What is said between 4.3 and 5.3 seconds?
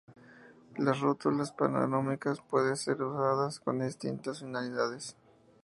finalidades.